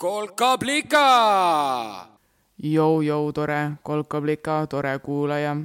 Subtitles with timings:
[0.00, 1.06] kolkablika.
[2.62, 5.56] Jou-jou, tore kolkablika, tore kuulaja.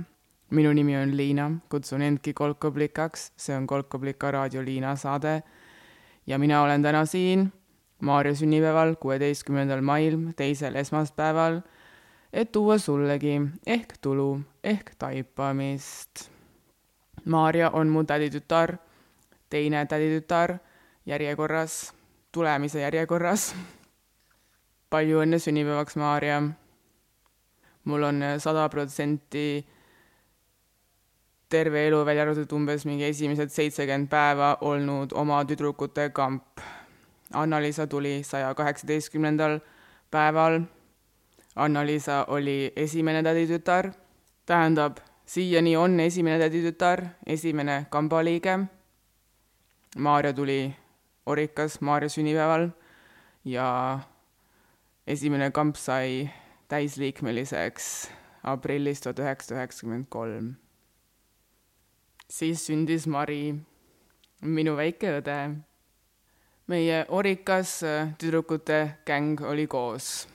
[0.49, 5.43] minu nimi on Liina, kutsun endki kolkablikaks, see on Kolkablika raadio Liina saade.
[6.27, 7.53] ja mina olen täna siin
[7.99, 11.61] Maarja sünnipäeval, kuueteistkümnendal mail, teisel esmaspäeval,
[12.33, 16.29] et tuua sullegi ehk tulu ehk taipamist.
[17.25, 18.77] Maarja on mu täditütar,
[19.49, 20.57] teine täditütar
[21.05, 21.93] järjekorras,
[22.31, 23.55] tulemise järjekorras.
[24.89, 26.41] Palju õnne sünnipäevaks, Maarja!
[27.85, 29.65] mul on sada protsenti
[31.49, 36.61] terve elu, välja arvatud umbes mingi esimesed seitsekümmend päeva olnud oma tüdrukute kamp.
[37.33, 39.59] Anna-Liisa tuli saja kaheksateistkümnendal
[40.11, 40.61] päeval.
[41.55, 43.91] Anna-Liisa oli esimene täditütar,
[44.45, 48.59] tähendab, siiani on esimene täditütar, esimene kambaliige.
[49.97, 50.75] Maarja tuli
[51.25, 52.69] Orikas Maarja sünnipäeval
[53.45, 53.99] ja
[55.07, 56.29] esimene kamp sai
[56.67, 58.09] täisliikmeliseks
[58.43, 60.53] aprillis tuhat üheksasada üheksakümmend kolm.
[62.29, 63.55] siis sündis Mari,
[64.41, 65.55] minu väike õde.
[66.67, 67.81] meie Orikas
[68.17, 70.27] tüdrukute gäng oli koos.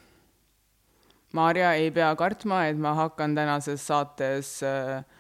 [1.33, 5.20] Maarja ei pea kartma, et ma hakkan tänases saates äh, Äh,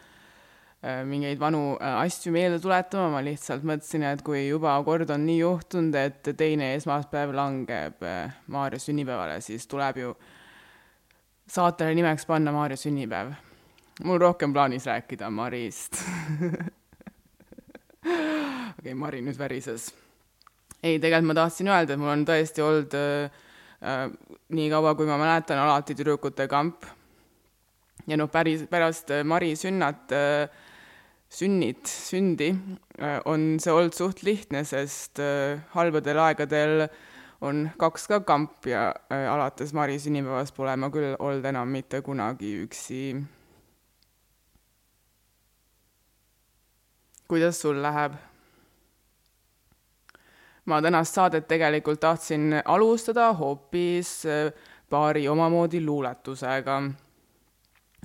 [0.80, 5.42] mingeid vanu äh, asju meelde tuletama, ma lihtsalt mõtlesin, et kui juba kord on nii
[5.42, 10.14] juhtunud, et teine esmaspäev langeb äh, Maarja sünnipäevale, siis tuleb ju
[11.50, 13.34] saatele nimeks panna Maarja sünnipäev.
[14.04, 16.00] mul rohkem plaanis rääkida Marist
[18.00, 19.90] okei okay,, Mari nüüd värises.
[20.82, 24.08] ei, tegelikult ma tahtsin öelda, et mul on tõesti olnud äh,
[24.48, 26.88] nii kaua, kui ma mäletan, alati tüdrukute kamp.
[28.08, 30.48] ja noh, päris pärast Mari sünnat äh,
[31.30, 32.54] sünnid, sündi,
[32.98, 36.88] äh, on see olnud suht lihtne, sest äh, halbadel aegadel
[37.40, 42.02] on kaks ka kamp ja äh, alates Mari sünnipäevast pole ma küll olnud enam mitte
[42.02, 43.04] kunagi üksi.
[47.30, 48.18] kuidas sul läheb?
[50.66, 54.26] ma tänast saadet tegelikult tahtsin alustada hoopis
[54.90, 56.82] paari omamoodi luuletusega.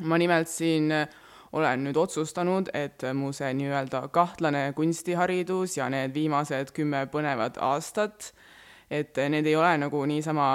[0.03, 0.94] ma nimelt siin
[1.56, 8.34] olen nüüd otsustanud, et mu see nii-öelda kahtlane kunstiharidus ja need viimased kümme põnevat aastat,
[8.92, 10.50] et need ei ole nagu niisama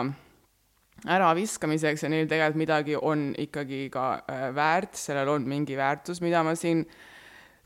[1.08, 6.42] äraviskamiseks ja neil tegelikult midagi on ikkagi ka äh, väärt, sellel on mingi väärtus, mida
[6.44, 6.84] ma siin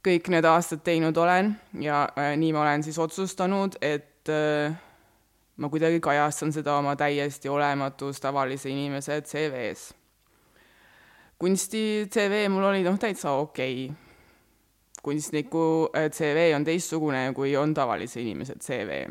[0.05, 1.55] kõik need aastad teinud olen.
[1.83, 4.79] Ja äh, nii ma olen siis otsustanud, et äh,
[5.57, 10.04] ma kuidagi kajastan seda oma täiesti olematus tavalise inimese CV-s
[11.45, 13.97] kunsti CV mul oli noh, täitsa okei okay..
[15.05, 19.03] kunstniku äh, CV on teistsugune, kui on tavalise inimese CV.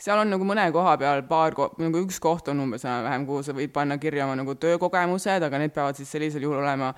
[0.00, 3.54] seal on nagu mõne koha peal paar nagu üks koht on umbes enam-vähem, kuhu sa
[3.56, 6.92] võid panna kirja oma nagu töökogemused, aga need peavad siis sellisel juhul olema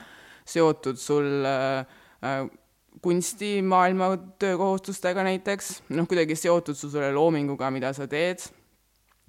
[0.47, 1.87] seotud sul äh,
[2.26, 2.41] äh,
[3.03, 4.09] kunstimaailma
[4.42, 8.42] töökohustustega näiteks, noh, kuidagi seotud su selle loominguga, mida sa teed.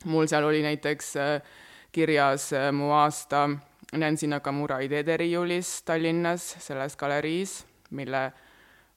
[0.06, 1.54] mul seal oli näiteks äh,
[1.94, 3.46] kirjas äh, mu aasta
[3.98, 7.60] Nancy Nakamura ideederiiulis Tallinnas, selles galeriis,
[7.94, 8.24] mille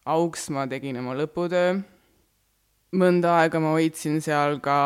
[0.06, 1.76] auks ma tegin oma lõputöö.
[2.96, 4.78] mõnda aega ma hoidsin seal ka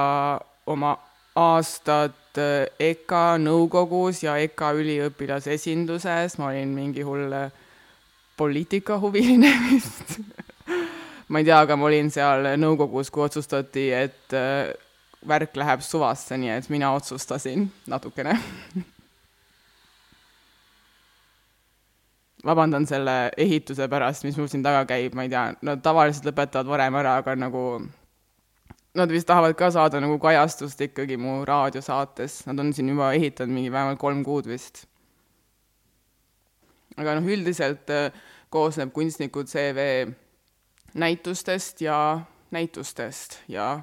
[0.66, 0.96] oma
[1.36, 2.38] aastat
[2.80, 7.34] EKA nõukogus ja EKA üliõpilasesinduses, ma olin mingi hull
[8.36, 10.18] poliitikahuviline vist.
[11.28, 14.34] Ma ei tea, aga ma olin seal nõukogus, kui otsustati, et
[15.28, 18.34] värk läheb suvasse, nii et mina otsustasin natukene
[22.46, 26.70] vabandan selle ehituse pärast, mis mul siin taga käib, ma ei tea, nad tavaliselt lõpetavad
[26.70, 27.64] varem ära, aga nagu
[28.96, 33.54] nad vist tahavad ka saada nagu kajastust ikkagi mu raadiosaates, nad on siin juba ehitanud
[33.54, 34.86] mingi vähemalt kolm kuud vist.
[36.96, 38.10] aga noh, üldiselt äh,
[38.50, 40.10] koosneb kunstniku CV
[40.94, 42.20] näitustest ja
[42.50, 43.80] näitustest ja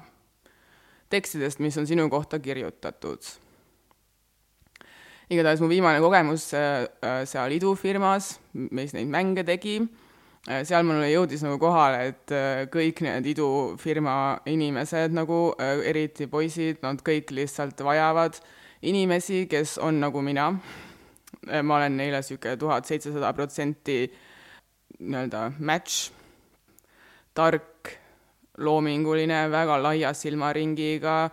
[1.10, 3.24] tekstidest, mis on sinu kohta kirjutatud
[5.28, 9.76] igatahes mu viimane kogemus äh, äh, seal idufirmas, mis neid mänge tegi,
[10.48, 12.32] äh, seal mulle jõudis nagu kohale, et
[12.72, 18.40] kõik need idufirma inimesed nagu, eriti poisid, nad kõik lihtsalt vajavad
[18.88, 20.52] inimesi, kes on nagu mina.
[21.62, 24.08] ma olen neile niisugune tuhat seitsesada protsenti
[24.98, 26.10] nii-öelda match,
[27.34, 27.92] tark,
[28.58, 31.30] loominguline, väga laia silmaringiga,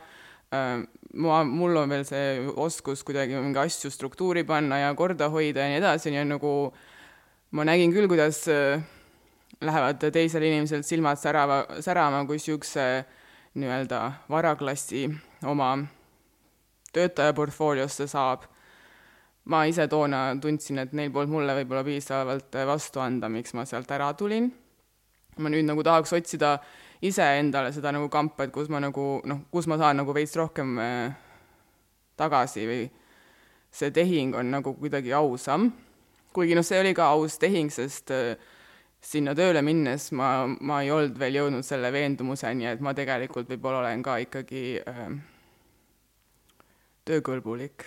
[1.15, 5.71] ma, mul on veel see oskus kuidagi mingi asju struktuuri panna ja korda hoida ja
[5.71, 6.53] nii edasi, nii et nagu
[7.55, 8.83] ma nägin küll, kuidas äh,
[9.61, 13.05] lähevad teisel inimesel silmad särava, särama, kui niisuguse
[13.55, 15.05] nii-öelda varaklassi
[15.47, 15.77] oma
[16.95, 18.51] töötaja portfooliosse saab.
[19.45, 23.91] ma ise toona tundsin, et neil polnud mulle võib-olla piisavalt vastu anda, miks ma sealt
[23.91, 24.51] ära tulin.
[25.37, 26.57] ma nüüd nagu tahaks otsida
[27.01, 30.77] iseendale seda nagu kampa, et kus ma nagu noh, kus ma saan nagu veits rohkem
[30.79, 31.15] äh,
[32.15, 32.85] tagasi või
[33.75, 35.71] see tehing on nagu kuidagi ausam.
[36.33, 38.35] kuigi noh, see oli ka aus tehing, sest äh,
[39.05, 43.83] sinna tööle minnes ma, ma ei olnud veel jõudnud selle veendumuseni, et ma tegelikult võib-olla
[43.83, 45.05] olen ka ikkagi äh,
[47.05, 47.85] töökõlbulik.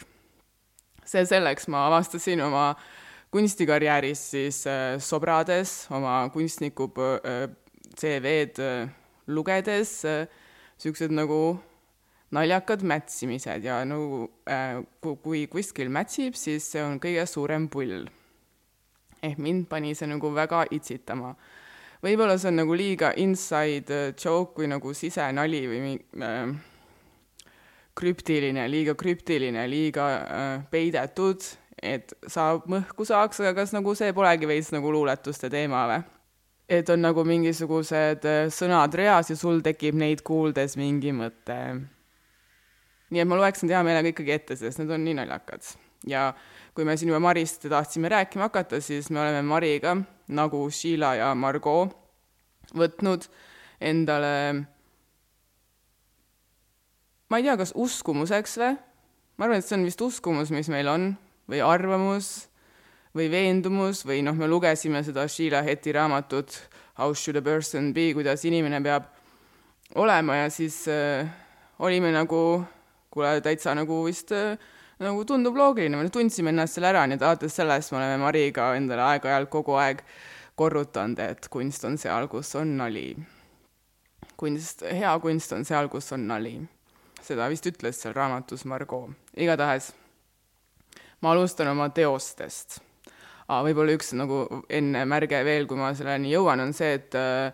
[1.09, 2.71] see selleks, ma avastasin oma
[3.35, 6.91] kunstikarjääris siis äh, Sobrades oma kunstniku
[7.25, 7.49] äh,
[7.99, 8.89] CV-d äh,
[9.29, 11.41] lugedes niisugused äh, nagu
[12.31, 14.83] naljakad mätsimised ja nagu äh,
[15.23, 18.09] kui kuskil mätsib, siis see on kõige suurem pull.
[19.23, 21.35] ehk mind pani see nagu väga itsitama.
[22.03, 26.53] võib-olla see on nagu liiga inside joke või nagu sisenali või äh,
[27.99, 31.43] krüptiline, liiga krüptiline, liiga äh, peidetud,
[31.83, 36.18] et saab mõhku saaks, aga kas nagu see polegi veits nagu luuletuste teema või?
[36.69, 41.59] Et on nagu mingisugused äh, sõnad reas ja sul tekib neid kuuldes mingi mõte.
[43.09, 45.65] nii et ma loeks need hea meelega ikkagi ette, sest need on nii naljakad.
[46.07, 46.33] ja
[46.77, 49.97] kui me siin juba Marist tahtsime rääkima hakata, siis me oleme Mariga,
[50.29, 51.97] nagu Sheila ja Margot,
[52.77, 53.25] võtnud
[53.81, 54.35] endale
[57.29, 58.77] ma ei tea, kas uskumuseks või,
[59.37, 61.11] ma arvan, et see on vist uskumus, mis meil on,
[61.49, 62.49] või arvamus
[63.19, 66.61] või veendumus või noh, me lugesime seda Sheila Heti raamatut
[66.99, 69.05] How should a person be, kuidas inimene peab
[69.95, 71.29] olema ja siis äh,
[71.79, 72.65] olime nagu,
[73.11, 74.57] kuule, täitsa nagu vist äh,
[74.99, 78.73] nagu tundub loogiline, me tundsime ennast seal ära, nii et alates sellest me oleme Mariga
[78.75, 80.03] endale aeg-ajalt kogu aeg
[80.59, 83.13] korrutanud, et kunst on seal, kus on nali.
[84.39, 86.57] kunst, hea kunst on seal, kus on nali.
[87.23, 89.15] seda vist ütles seal raamatus Margot.
[89.37, 89.93] igatahes
[91.23, 92.81] ma alustan oma teostest
[93.49, 97.53] võib-olla üks nagu enne märge veel, kui ma selleni jõuan, on see, et äh,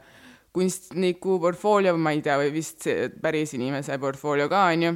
[0.54, 2.86] kunstniku portfoolio, ma ei tea, või vist
[3.22, 4.94] päris inimese portfoolio ka, on ju,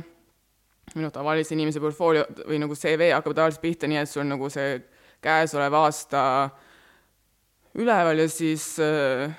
[0.94, 4.50] või noh, tavalise inimese portfoolio või nagu CV hakkab tavaliselt pihta nii, et sul nagu
[4.52, 4.80] see
[5.22, 6.22] käesolev aasta
[7.78, 9.30] üleval ja siis äh,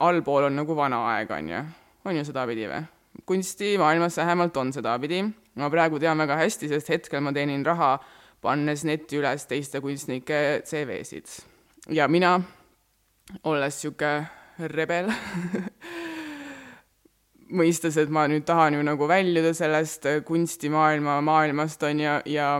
[0.00, 1.62] allpool on nagu vana aeg, on ju.
[2.08, 2.82] on ju sedapidi või?
[3.28, 5.22] kunstimaailmas vähemalt on sedapidi.
[5.60, 9.80] ma praegu tean väga hästi, sest hetkel ma teenin raha äh, pannes netti üles teiste
[9.82, 11.30] kunstnike CV-sid.
[11.94, 12.36] ja mina,
[13.44, 15.10] olles niisugune rebel
[17.58, 22.52] mõistes, et ma nüüd tahan ju nagu väljuda sellest kunstimaailma maailmast, on ju, ja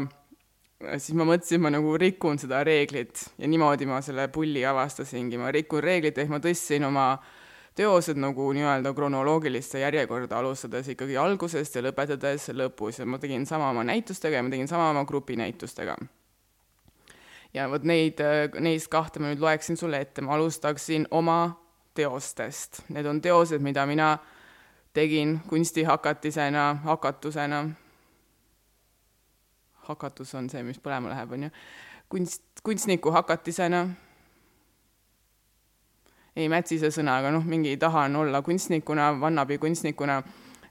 [0.97, 5.53] siis ma mõtlesin, ma nagu rikun seda reeglit ja niimoodi ma selle pulli avastasingi, ma
[5.55, 7.42] rikun reeglit, ehk ma tõstsin oma äh,
[7.75, 13.01] teosed nagu nii-öelda kronoloogilisse järjekorda, alustades ikkagi algusest ja lõpetades lõpus.
[13.01, 15.97] Ja ma tegin sama oma näitustega ja ma tegin sama oma grupinäitustega.
[17.55, 18.21] ja vot neid,
[18.61, 21.59] neist kahte ma nüüd loeksin sulle ette, ma alustaksin oma
[21.95, 22.83] teostest.
[22.89, 24.19] Need on teosed, mida mina
[24.93, 27.71] tegin kunstihakatisena, hakatusena,
[29.89, 31.51] hakatus on see, mis põlema läheb, on ju,
[32.13, 33.87] kunst, kunstniku hakatisena
[36.37, 40.23] ei mätsi see sõna, aga noh, mingi tahan olla kunstnikuna, vannabi kunstnikuna.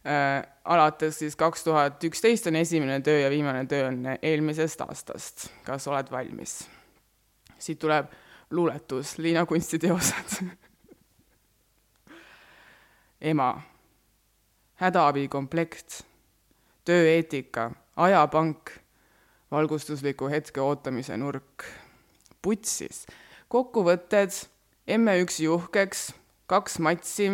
[0.01, 5.51] Äh,, alates siis kaks tuhat üksteist on esimene töö ja viimane töö on eelmisest aastast.
[5.65, 6.63] kas oled valmis?
[7.62, 8.06] siit tuleb
[8.51, 10.41] luuletus, Liina kunstiteosed.
[13.32, 13.62] Ema,
[14.82, 16.01] hädaabikomplekt,
[16.86, 18.72] tööeetika, ajapank,
[19.51, 21.68] valgustusliku hetke ootamise nurk,
[22.41, 23.06] putsis,
[23.48, 24.34] kokkuvõtted
[24.88, 26.12] emme1 juhkeks,
[26.50, 27.30] kaks matsi,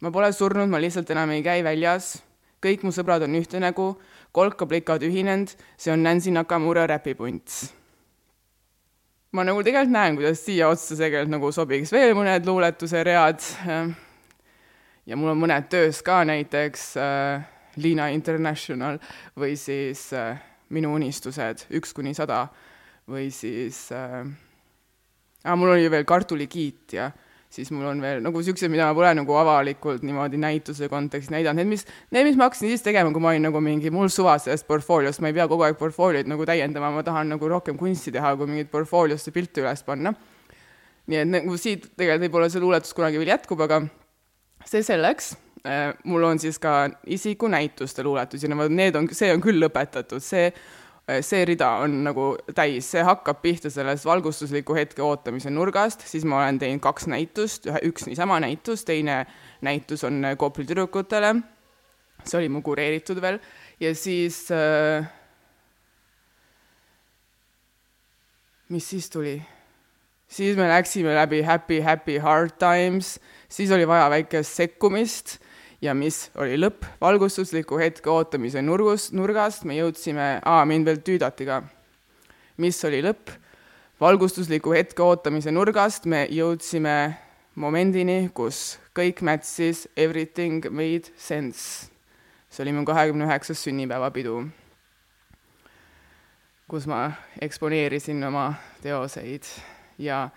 [0.00, 2.18] ma pole surnud, ma lihtsalt enam ei käi väljas,
[2.62, 3.92] kõik mu sõbrad on ühte nägu,
[4.36, 7.74] kolkaplikad ühinenud, see on Nancy Nakamura räpipunt.
[9.32, 11.92] ma nagu tegelikult näen, kuidas siia otsa tegelikult nagu sobiks.
[11.94, 13.44] Veel mõned luuletuse read.
[15.06, 17.46] Ja mul on mõned töös ka, näiteks äh,
[17.78, 18.98] Liina International
[19.38, 20.38] või siis äh,
[20.70, 22.44] Minu unistused üks kuni sada
[23.10, 24.26] või siis äh,
[25.44, 27.10] aga mul oli veel kartulikiit ja
[27.50, 31.58] siis mul on veel nagu niisugused, mida ma pole nagu avalikult niimoodi näituse kontekstis näidanud,
[31.58, 34.36] need, mis, need, mis ma hakkasin siis tegema, kui ma olin nagu mingi, mul suva
[34.38, 38.14] sellest portfooliost, ma ei pea kogu aeg portfoolioid nagu täiendama, ma tahan nagu rohkem kunsti
[38.14, 40.14] teha, kui mingit portfooliosse pilte üles panna.
[41.10, 43.80] nii et nagu siit tegelikult võib-olla see luuletus kunagi veel jätkub, aga
[44.68, 45.32] see selleks.
[45.66, 50.46] Äh,, mul on siis ka isikunäituste luuletusi, no need on, see on küll lõpetatud, see
[51.10, 56.26] Äh, see rida on nagu täis, see hakkab pihta sellest valgustusliku hetke ootamise nurgast, siis
[56.28, 59.24] ma olen teinud kaks näitust, ühe, üks niisama näitus, teine
[59.66, 61.32] näitus on äh, Kopli tüdrukutele,
[62.22, 63.40] see oli mu kureeritud veel,
[63.82, 65.08] ja siis äh,
[68.70, 69.40] mis siis tuli?
[70.30, 73.16] siis me läksime läbi Happy Happy Hard Times,
[73.48, 75.40] siis oli vaja väikest sekkumist
[75.80, 81.46] ja mis oli lõpp, valgustusliku hetke ootamise nurgus, nurgast me jõudsime, aa, mind veel tüüdati
[81.48, 81.62] ka.
[82.60, 83.32] mis oli lõpp,
[84.00, 87.16] valgustusliku hetke ootamise nurgast me jõudsime
[87.54, 91.88] momendini, kus kõik mätsis, everything made sense.
[92.50, 94.36] see oli mu kahekümne üheksas sünnipäevapidu,
[96.68, 99.46] kus ma eksponeerisin oma teoseid
[99.98, 100.28] ja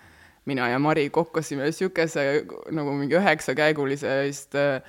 [0.46, 4.82] mina ja Mari kokkasime niisuguse nagu mingi üheksakäigulise vist äh,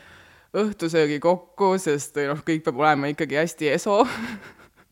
[0.55, 4.01] õhtusöögi kokku, sest noh, kõik peab olema ikkagi hästi eso.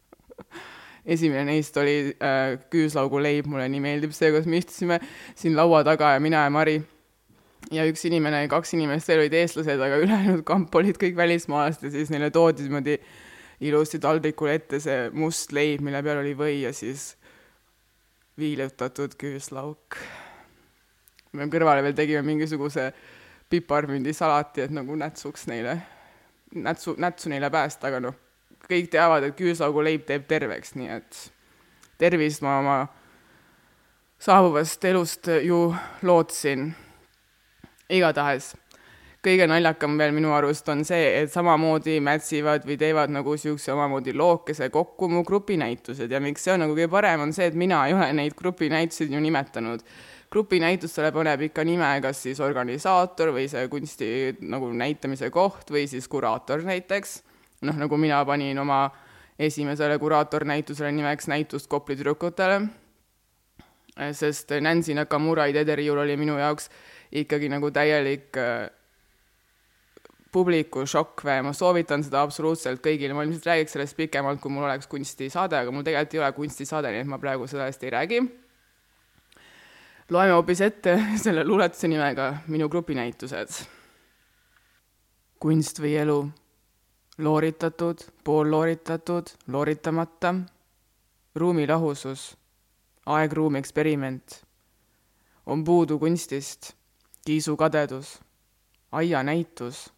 [1.14, 5.00] Esimene neist oli äh, küüslaugu leib, mulle nii meeldib see, kus me istusime
[5.36, 6.78] siin laua taga ja mina ja Mari.
[7.72, 11.92] Ja üks inimene, kaks inimest veel olid eestlased, aga ülejäänud kamp olid kõik välismaalased ja
[11.94, 12.98] siis neile toodi niimoodi
[13.64, 17.14] ilusti taldrikule ette see must leib, mille peal oli või ja siis
[18.40, 19.98] viilutatud küüslauk.
[21.34, 22.92] me kõrvale veel tegime mingisuguse
[23.54, 25.78] piparmündisalati, et nagu nätsuks neile,
[26.56, 28.18] nätsu, nätsu neile päästa, aga noh,
[28.66, 31.22] kõik teavad, et küüslaugu leib teeb terveks, nii et
[32.02, 32.80] tervist ma oma
[34.24, 35.68] saabuvast elust ju
[36.02, 36.72] lootsin
[37.94, 38.54] igatahes
[39.24, 44.16] kõige naljakam veel minu arust on see, et samamoodi mätsivad või teevad nagu niisuguse omamoodi
[44.20, 47.86] lookese kokku mu grupinäitused ja miks see on nagu kõige parem, on see, et mina
[47.88, 49.86] ei ole neid grupinäituseid ju nimetanud.
[50.34, 54.10] Grupinäitustele paneb ikka nime kas siis organisaator või see kunsti
[54.50, 57.22] nagu näitamise koht või siis kuraator näiteks.
[57.64, 58.90] noh, nagu mina panin oma
[59.40, 62.62] esimesele kuraatornäitusele nimeks näitust Kopli tüdrukutele,
[64.12, 66.70] sest Nancy Nakamura idederiiul oli minu jaoks
[67.14, 68.70] ikkagi nagu täielik äh,
[70.34, 74.66] publiku šokk või ma soovitan seda absoluutselt kõigile, ma ilmselt räägiks sellest pikemalt, kui mul
[74.66, 78.24] oleks kunstisaade, aga mul tegelikult ei ole kunstisaade, nii et ma praegu sellest ei räägi.
[80.10, 83.66] Loeme hoopis ette selle luuletuse nimega Minu grupinäitused.
[85.40, 86.20] kunst või elu,
[87.18, 90.36] looritatud, poollooritatud, looritamata,
[91.36, 92.38] ruumi lahusus,
[93.06, 94.38] aeg-ruumi eksperiment,
[95.46, 96.72] on puudu kunstist
[97.26, 98.20] kiisukadedus,
[98.92, 99.90] aianäitus,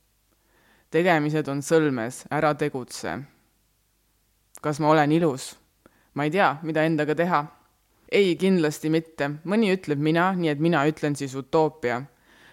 [0.89, 3.19] tegemised on sõlmes, ära tegutse.
[4.61, 5.55] kas ma olen ilus?
[6.13, 7.45] ma ei tea, mida endaga teha.
[8.11, 12.03] Ei, kindlasti mitte, mõni ütleb mina, nii et mina ütlen siis utoopia.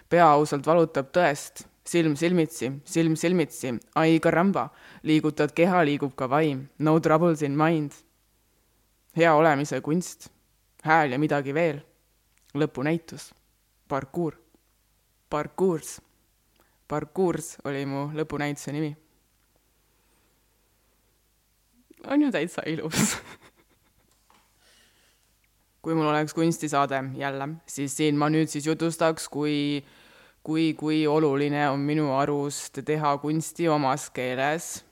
[0.09, 4.69] pea ausalt valutab tõest, silm silmitsi, silm silmitsi, ai karamba,
[5.03, 7.91] liigutad keha, liigub ka vaim, no troubles in mind.
[9.15, 10.29] hea olemise kunst,
[10.83, 11.81] hääl ja midagi veel,
[12.53, 13.33] lõpunäitus,
[13.87, 14.43] parkuur
[15.33, 16.01] parkuurs.
[16.87, 18.91] parkuurs oli mu lõpunäituse nimi.
[22.07, 23.15] on ju täitsa ilus
[25.83, 29.83] kui mul oleks kunstisaade jälle, siis siin ma nüüd siis jutustaks, kui,
[30.43, 34.85] kui, kui oluline on minu arust teha kunsti omas keeles.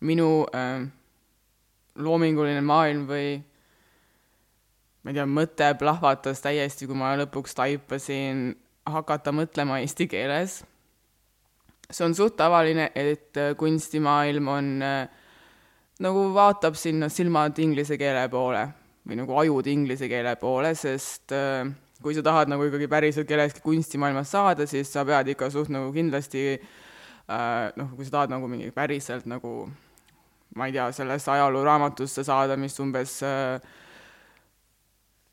[0.00, 0.84] minu äh,
[1.96, 3.40] loominguline maailm või
[5.02, 8.50] ma ei tea, mõte plahvatas täiesti, kui ma lõpuks taipasin
[8.84, 10.64] hakata mõtlema eesti keeles.
[11.90, 15.08] see on suht tavaline, et äh, kunstimaailm on äh,
[16.04, 18.68] nagu vaatab sinna silmad inglise keele poole
[19.06, 21.64] või nagu ajud inglise keele poole, sest äh,
[22.02, 25.92] kui sa tahad nagu ikkagi päriselt kellestki kunstimaailmas saada, siis sa pead ikka suht nagu
[25.94, 26.58] kindlasti
[27.26, 29.64] noh, kui sa tahad nagu mingi päriselt nagu
[30.56, 33.60] ma ei tea, sellesse ajalooraamatusse saada, mis umbes äh,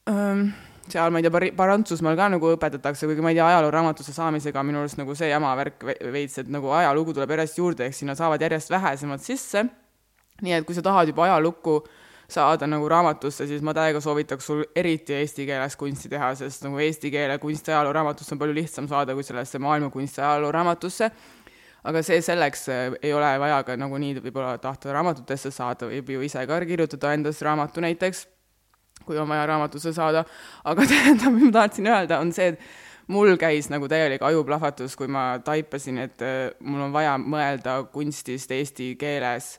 [0.10, 0.50] ähm,
[0.90, 4.82] seal, ma ei tea, Prantsusmaal ka nagu õpetatakse, kuigi ma ei tea, ajalooraamatusse saamisega minu
[4.82, 8.44] arust nagu see jama värk veits, et nagu ajalugu tuleb järjest juurde, ehk sinna saavad
[8.44, 9.68] järjest vähesemad sisse.
[10.44, 11.78] nii et kui sa tahad juba ajalukku
[12.34, 16.82] saada nagu raamatusse, siis ma täiega soovitaks sul eriti eesti keeles kunsti teha, sest nagu
[16.82, 21.12] eesti keele kunsti ajalooraamatusse on palju lihtsam saada kui sellesse maailmakunsti ajalooraamatusse.
[21.84, 22.70] aga see selleks
[23.02, 27.14] ei ole vaja ka nagu nii võib-olla tahta raamatutesse saada, võib ju ise ka kirjutada
[27.14, 28.28] endast raamatu näiteks
[29.06, 30.24] kui on vaja raamatusse saada,
[30.64, 35.10] aga tähendab, mis ma tahtsin öelda, on see, et mul käis nagu täielik ajuplahvatus, kui
[35.12, 39.58] ma taipasin, et äh, mul on vaja mõelda kunstist eesti keeles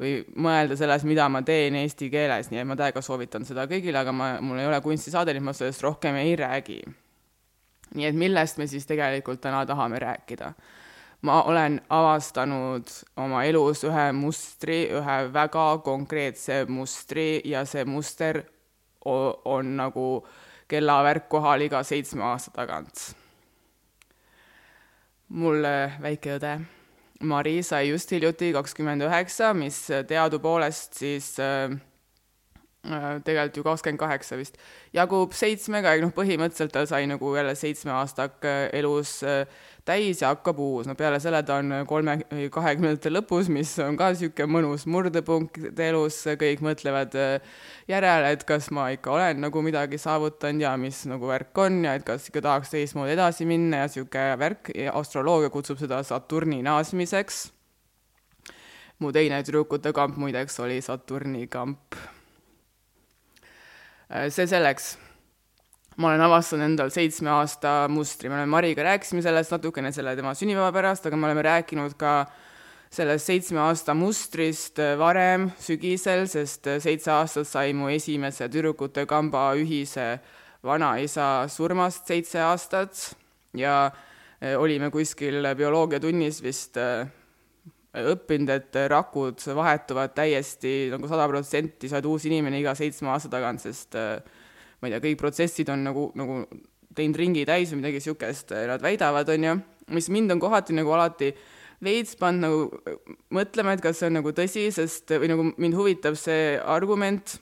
[0.00, 4.00] või mõelda selles, mida ma teen eesti keeles, nii et ma täiega soovitan seda kõigile,
[4.00, 6.80] aga ma, mul ei ole kunstisaade, nii et ma sellest rohkem ei räägi.
[7.94, 10.52] nii et millest me siis tegelikult täna tahame rääkida?
[11.22, 18.42] ma olen avastanud oma elus ühe mustri, ühe väga konkreetse mustri ja see muster
[19.04, 20.26] on nagu
[20.68, 23.14] kellavärk kohal iga seitsme aasta tagant.
[25.28, 25.62] mul
[26.02, 26.79] väike õde
[27.20, 31.74] Mari sai just hiljuti kakskümmend üheksa, mis teadupoolest siis äh,
[32.80, 34.54] Äh, tegelikult ju kakskümmend kaheksa vist,
[34.96, 39.42] jagub seitsmega ja noh, põhimõtteliselt ta sai nagu jälle seitsme aastak elus äh,
[39.88, 42.18] täis ja hakkab uus, no peale selle ta on kolme,
[42.52, 47.56] kahekümnendate lõpus, mis on ka niisugune mõnus murdepunkt elus, kõik mõtlevad äh,
[47.90, 51.96] järele, et kas ma ikka olen nagu midagi saavutanud ja mis nagu värk on ja
[51.98, 57.48] et kas ikka tahaks teistmoodi edasi minna ja niisugune värk astroloogia kutsub seda Saturni naasmiseks.
[59.00, 61.96] mu teine tüdrukute kamp muideks oli Saturni kamp
[64.10, 64.98] Äh, see selleks.
[66.00, 70.32] Ma olen avastanud endal seitsme aasta mustri, me oleme Mariga rääkisime sellest natukene selle tema
[70.36, 72.14] sünnipäeva pärast, aga me oleme rääkinud ka
[72.90, 80.14] sellest seitsme aasta mustrist varem sügisel, sest seitse aastat sai mu esimese tüdrukute kamba ühise
[80.64, 83.12] vanaisa surmast seitse aastat.
[83.54, 83.90] Ja
[84.56, 86.78] olime kuskil bioloogiatunnis vist
[87.90, 93.30] õppinud, et rakud vahetuvad täiesti nagu sada protsenti, sa oled uus inimene iga seitsme aasta
[93.32, 94.20] tagant, sest äh,
[94.80, 96.42] ma ei tea, kõik protsessid on nagu, nagu
[96.96, 99.54] teinud ringi täis või midagi niisugust, äh, nad väidavad, on ju,
[99.96, 101.30] mis mind on kohati nagu alati
[101.84, 102.98] veits pannud nagu äh,
[103.36, 107.38] mõtlema, et kas see on nagu tõsi, sest või nagu mind huvitab see argument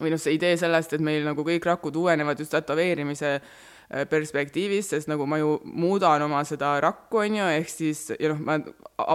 [0.00, 3.38] või noh, see idee sellest, et meil nagu kõik rakud uuenevad just tätoveerimise
[3.86, 8.32] Äh, perspektiivist, sest nagu ma ju muudan oma seda rakku, on ju, ehk siis ja
[8.32, 8.56] noh, ma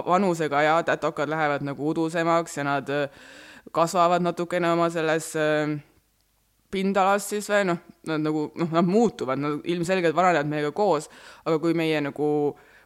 [0.06, 2.88] vanusega ja tätokad lähevad nagu udusemaks ja nad
[3.76, 5.74] kasvavad natukene oma selles äh,
[6.72, 11.10] pindalas siis või noh, nad nagu noh, nad muutuvad, nad ilmselgelt vananevad meiega koos,
[11.44, 12.26] aga kui meie nagu,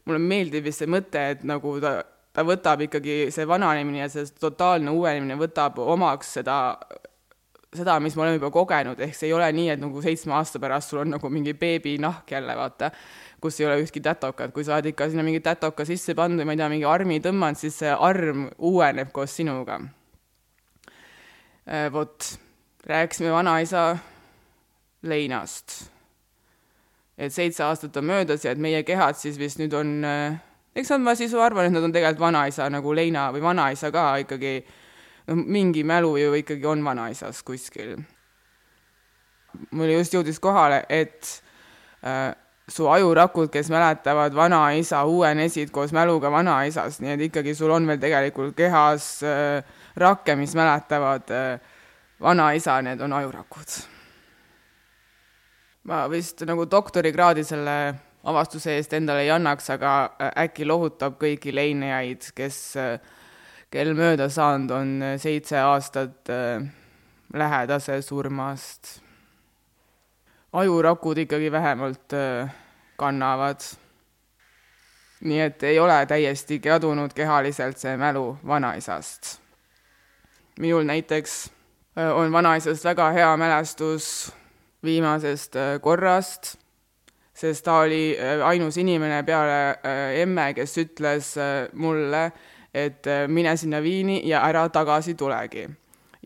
[0.06, 2.00] mulle meeldib vist see mõte, et nagu ta
[2.36, 6.56] ta võtab ikkagi, see vananemine ja see totaalne uuenemine võtab omaks seda
[7.76, 10.60] seda, mis me oleme juba kogenud, ehk see ei ole nii, et nagu seitsme aasta
[10.62, 12.90] pärast sul on nagu mingi beebinahk jälle, vaata,
[13.42, 16.48] kus ei ole ühtki tätokat, kui sa oled ikka sinna mingi tätoka sisse pannud või
[16.48, 19.80] ma ei tea, mingi armi tõmmanud, siis see arm uueneb koos sinuga.
[21.66, 22.30] Äh, vot,
[22.86, 23.98] rääkisime vanaisa
[25.02, 25.90] leinast.
[27.18, 30.36] et seitse aastat on möödas ja et meie kehad siis vist nüüd on, äh,
[30.76, 34.04] eks nad, ma siis arvan, et nad on tegelikult vanaisa nagu leina või vanaisa ka
[34.20, 34.58] ikkagi
[35.26, 37.96] noh, mingi mälu ju ikkagi on vanaisas kuskil.
[39.70, 41.42] mul just jõudis kohale, et
[42.04, 42.34] äh,
[42.68, 48.02] su ajurakud, kes mäletavad vanaisa, uuenesid koos mäluga vanaisast, nii et ikkagi sul on veel
[48.02, 49.64] tegelikult kehas äh,
[49.96, 51.72] rakke, mis mäletavad äh,
[52.20, 53.76] vanaisa, need on ajurakud.
[55.86, 57.94] ma vist nagu doktorikraadi selle
[58.26, 62.98] avastuse eest endale ei annaks, aga äh, äkki lohutab kõiki leinejaid, kes äh,
[63.70, 66.66] kel mööda saanud on äh, seitse aastat äh,
[67.34, 69.00] lähedase surmast.
[70.52, 72.54] ajurakud ikkagi vähemalt äh,
[72.96, 73.60] kannavad.
[75.20, 79.40] nii et ei ole täiesti kadunud kehaliselt see mälu vanaisast.
[80.58, 81.55] minul näiteks
[81.96, 84.32] on vanaisast väga hea mälestus
[84.84, 86.56] viimasest korrast,
[87.34, 89.78] sest ta oli ainus inimene peale
[90.20, 91.32] emme, kes ütles
[91.72, 92.30] mulle,
[92.76, 95.66] et äh, mine sinna Viini ja ära tagasi tulegi.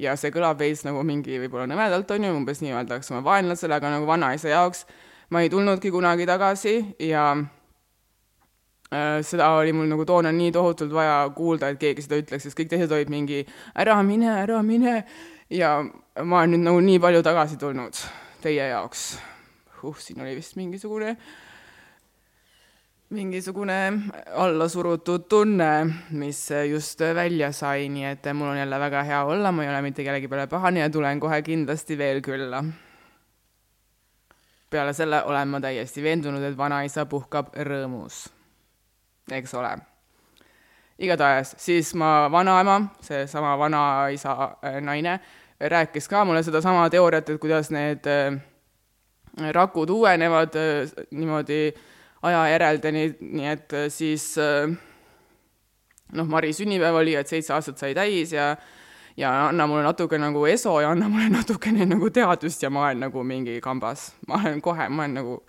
[0.01, 3.75] ja see kõlab veits nagu mingi võib-olla nõmedalt, on ju, umbes nii öeldakse oma vaenlasele,
[3.77, 4.87] aga nagu vanaisa jaoks
[5.31, 11.19] ma ei tulnudki kunagi tagasi ja äh, seda oli mul nagu toona nii tohutult vaja
[11.37, 13.45] kuulda, et keegi seda ütleks, sest kõik teised olid mingi
[13.77, 15.03] ära mine, ära mine
[15.51, 15.85] ja
[16.25, 18.03] ma olen nüüd nagu nii palju tagasi tulnud
[18.43, 19.19] teie jaoks.
[19.83, 21.31] uh, siin oli vist mingisugune äh,
[23.11, 23.93] mingisugune
[24.37, 29.65] allasurutud tunne, mis just välja sai, nii et mul on jälle väga hea olla, ma
[29.65, 32.65] ei ole mitte kellegi peale pahane ja tulen kohe kindlasti veel külla.
[34.71, 38.29] peale selle olen ma täiesti veendunud, et vanaisa puhkab rõõmus.
[39.33, 39.79] eks ole.
[40.99, 45.21] igatahes, siis ma vanaema, seesama vanaisa äh, naine,
[45.61, 48.41] rääkis ka mulle sedasama teooriat, et kuidas need äh,
[49.53, 51.81] rakud uuenevad äh, niimoodi äh,
[52.23, 54.35] ajajäreldeni, nii et äh, siis
[56.13, 58.55] noh, Mari sünnipäev oli, et seitse aastat sai täis ja
[59.17, 63.01] ja anna mulle natuke nagu ESO ja anna mulle natukene nagu teadust ja ma olen
[63.07, 64.13] nagu mingi kambas.
[64.29, 65.41] ma olen kohe, ma olen nagu,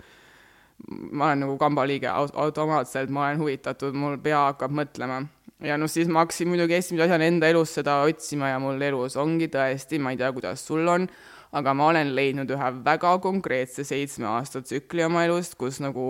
[1.11, 5.21] ma olen nagu kamba liige automaatselt, ma olen huvitatud, mul pea hakkab mõtlema.
[5.61, 9.17] Ja noh, siis ma hakkasin muidugi esimese asjana enda elus seda otsima ja mul elus
[9.21, 11.07] ongi tõesti, ma ei tea, kuidas sul on,
[11.53, 16.05] aga ma olen leidnud ühe väga konkreetse seitsme aasta tsükli oma elust, kus nagu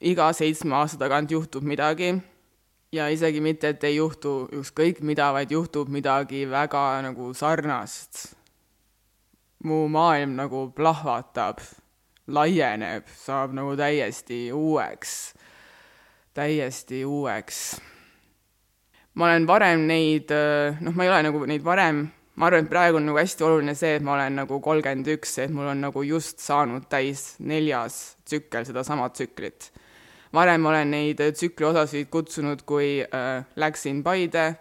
[0.00, 2.12] iga seitsme aasta tagant juhtub midagi
[2.92, 8.34] ja isegi mitte, et ei juhtu ükskõik mida, vaid juhtub midagi väga nagu sarnast.
[9.66, 11.58] mu maailm nagu plahvatab,
[12.28, 15.34] laieneb, saab nagu täiesti uueks,
[16.36, 17.80] täiesti uueks.
[19.14, 20.30] ma olen varem neid,
[20.80, 22.04] noh, ma ei ole nagu neid varem
[22.36, 25.38] ma arvan, et praegu on nagu hästi oluline see, et ma olen nagu kolmkümmend üks,
[25.40, 29.70] et mul on nagu just saanud täis neljas tsükkel sedasama tsüklit.
[30.32, 34.54] varem olen neid tsükli osasid kutsunud, kui äh, läksin Paide,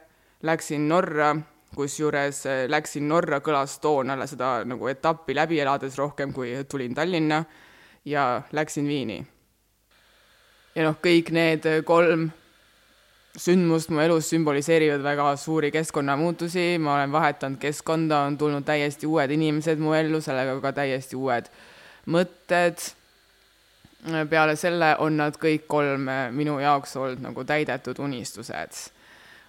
[0.44, 1.36] läksin Norra,
[1.76, 7.44] kusjuures äh, läksin Norra kõlas toonale seda nagu etappi läbi elades rohkem, kui tulin Tallinna
[8.06, 9.20] ja läksin Viini.
[10.76, 12.30] Ja noh, kõik need kolm
[13.36, 19.32] sündmust mu elus sümboliseerivad väga suuri keskkonnamuutusi, ma olen vahetanud keskkonda, on tulnud täiesti uued
[19.32, 21.50] inimesed mu ellu, sellega ka täiesti uued
[22.12, 22.92] mõtted.
[24.30, 28.92] peale selle on nad kõik kolm minu jaoks olnud nagu täidetud unistused.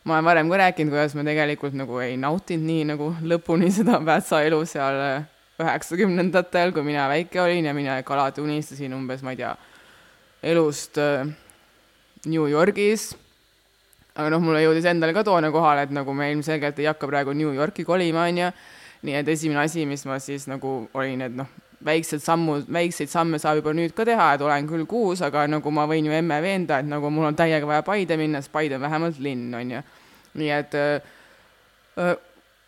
[0.05, 4.01] ma olen varem ka rääkinud, kuidas ma tegelikult nagu ei nautinud nii nagu lõpuni seda
[4.07, 5.23] Pätsa elu seal
[5.61, 9.57] üheksakümnendatel, kui mina väike olin ja mina alati unistasin umbes, ma ei tea,
[10.43, 11.27] elust äh,
[12.27, 13.13] New Yorgis.
[14.17, 17.35] Aga noh, mulle jõudis endale ka toona kohale, et nagu me ilmselgelt ei hakka praegu
[17.37, 18.51] New Yorki kolima, on ju,
[19.05, 21.51] nii et esimene asi, mis ma siis nagu olin, et noh,
[21.85, 25.73] väiksed sammud, väikseid samme saab juba nüüd ka teha, et olen küll kuus, aga nagu
[25.75, 28.79] ma võin ju emme veenda, et nagu mul on täiega vaja Paide minna, sest Paide
[28.79, 29.85] on vähemalt linn, on ju.
[30.41, 32.17] nii et öö,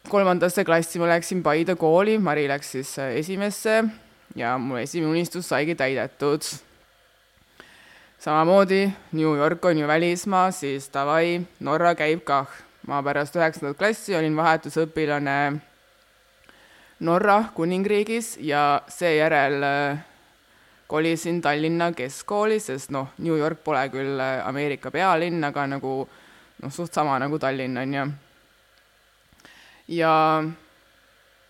[0.08, 3.82] kolmandasse klassi ma läksin Paide kooli, Mari läks siis esimesse
[4.36, 6.44] ja mu esimene unistus saigi täidetud
[8.18, 12.46] samamoodi New York on ju välismaa, siis davai, Norra käib kah.
[12.88, 15.60] ma pärast üheksandat klassi olin vahetusõpilane
[17.00, 19.98] Norra kuningriigis ja seejärel äh,
[20.86, 25.92] kolisin Tallinna keskkooli, sest noh, New York pole küll äh, Ameerika pealinn, aga nagu
[26.62, 28.06] noh, suht sama nagu Tallinn on ju.
[29.88, 30.42] ja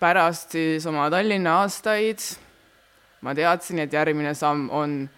[0.00, 2.18] pärast siis oma Tallinna aastaid
[3.20, 5.08] ma teadsin, et järgmine samm on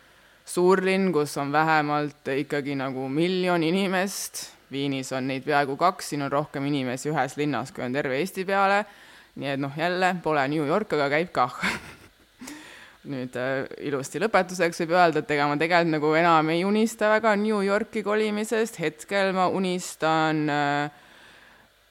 [0.50, 6.30] suurlinn, kus on vähemalt ikkagi nagu miljon inimest, Viinis on neid peaaegu kaks, siin on
[6.30, 8.84] rohkem inimesi ühes linnas, kui on terve Eesti peale,
[9.42, 11.56] nii et noh, jälle pole New York, aga käib kah.
[13.10, 17.32] Nüüd äh, ilusti lõpetuseks võib öelda, et ega ma tegelikult nagu enam ei unista väga
[17.40, 21.00] New Yorki kolimisest, hetkel ma unistan äh,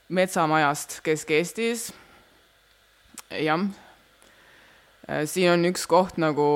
[0.08, 1.90] metsamajast Kesk-Eestis,
[3.42, 3.68] jah.
[5.10, 6.48] Äh,, siin on üks koht nagu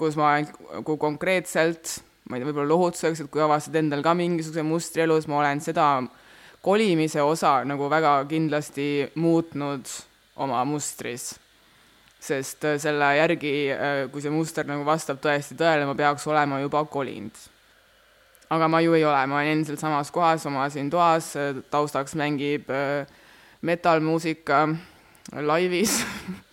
[0.00, 4.64] kus ma nagu konkreetselt, ma ei tea, võib-olla lohutuseks, et kui avastasid endal ka mingisuguse
[4.64, 5.90] mustri elus, ma olen seda
[6.64, 9.88] kolimise osa nagu väga kindlasti muutnud
[10.40, 11.34] oma mustris.
[12.20, 16.58] sest äh, selle järgi, äh, kui see muster nagu vastab tõesti tõele, ma peaks olema
[16.60, 17.32] juba kolinud.
[18.50, 22.14] aga ma ju ei ole, ma olen endiselt samas kohas, oma siin toas, äh, taustaks
[22.14, 22.68] mängib
[23.62, 24.66] metal-muusika
[25.32, 26.00] laivis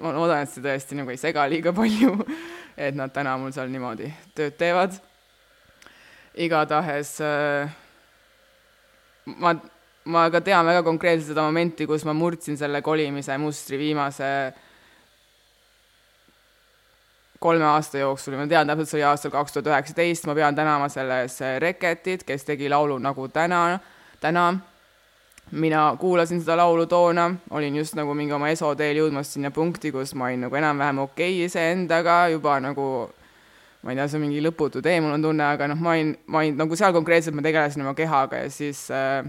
[0.00, 2.16] ma loodan, et see tõesti nagu ei sega liiga palju,
[2.86, 4.96] et nad täna mul seal niimoodi tööd teevad.
[6.34, 7.70] igatahes äh,
[9.38, 9.54] ma,
[10.04, 14.30] ma ka tean väga konkreetselt seda momenti, kus ma murdsin selle kolimise mustri viimase
[17.44, 18.34] kolme aasta jooksul.
[18.34, 22.24] Ja ma tean täpselt, see oli aastal kaks tuhat üheksateist, ma pean tänama selles Reketit,
[22.24, 23.78] kes tegi laulu Nagu täna,
[24.20, 24.46] täna
[25.50, 30.14] mina kuulasin seda laulu toona, olin just nagu mingi oma esoteel jõudmas sinna punkti, kus
[30.14, 32.88] ma olin nagu enam-vähem okei okay iseendaga, juba nagu
[33.84, 36.14] ma ei tea, see on mingi lõputu tee, mul on tunne, aga noh, ma olin,
[36.26, 39.26] ma olin nagu seal konkreetselt ma tegelesin oma kehaga ja siis äh,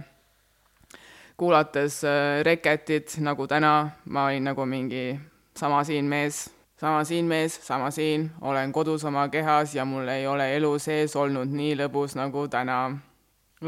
[1.37, 3.75] kuulates äh, Reketit nagu täna,
[4.05, 5.09] ma olin nagu mingi
[5.59, 6.45] sama siin mees,
[6.79, 11.15] sama siin mees, sama siin, olen kodus oma kehas ja mul ei ole elu sees
[11.15, 12.79] olnud nii lõbus nagu täna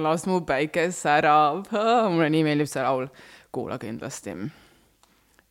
[0.03, 1.67] las mu päike särab,
[2.13, 3.07] mulle nii meeldib see laul,
[3.53, 4.35] kuula kindlasti.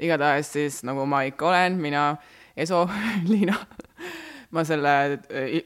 [0.01, 2.09] igatahes siis, nagu ma ikka olen, mina,
[2.57, 2.87] Eso,
[3.31, 3.57] Liina,
[4.51, 4.93] ma selle,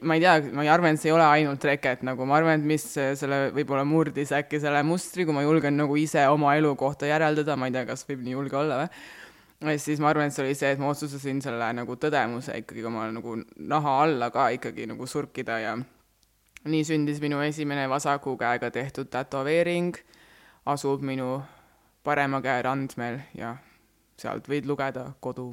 [0.01, 2.59] ma ei tea, ma ei arva, et see ei ole ainult reket, nagu ma arvan,
[2.59, 6.73] et mis selle võib-olla murdis äkki selle mustri, kui ma julgen nagu ise oma elu
[6.79, 9.77] kohta järeldada, ma ei tea, kas võib nii julge olla või.
[9.77, 13.05] Siis ma arvan, et see oli see, et ma otsustasin selle nagu tõdemuse ikkagi oma
[13.13, 13.37] nagu
[13.71, 15.75] naha alla ka ikkagi nagu surkida ja
[16.69, 19.97] nii sündis minu esimene vasaku käega tehtud tätoveering,
[20.69, 21.41] asub minu
[22.03, 23.55] parema käe randmel ja
[24.21, 25.51] sealt võid lugeda kodu.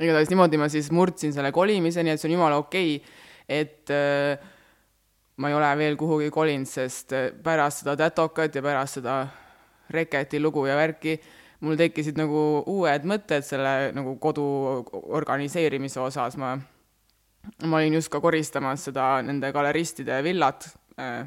[0.00, 3.16] igatahes niimoodi ma siis murdsin selle kolimise, nii et see on jumala okei okay,,
[3.48, 4.36] et äh,
[5.36, 9.26] ma ei ole veel kuhugi kolinud, sest äh, pärast seda tätokat ja pärast seda
[9.90, 11.20] Reketi lugu ja värki
[11.62, 14.44] mul tekkisid nagu uued mõtted selle nagu kodu
[15.16, 16.56] organiseerimise osas, ma
[17.64, 20.68] ma olin just ka koristamas seda nende galeristide villat.
[21.00, 21.24] Äh,